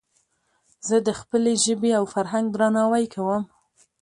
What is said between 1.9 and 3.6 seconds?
او فرهنګ درناوی کوم.